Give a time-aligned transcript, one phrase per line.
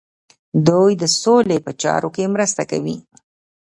[0.67, 2.97] دوی د سولې په چارو کې مرسته کوي.